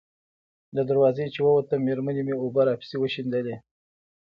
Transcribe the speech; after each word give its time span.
له 0.75 0.81
دروازې 0.89 1.25
چې 1.33 1.39
ووتم، 1.41 1.79
مېرمنې 1.87 2.21
مې 2.27 2.35
اوبه 2.41 2.61
راپسې 2.69 2.95
وشیندلې. 2.99 3.55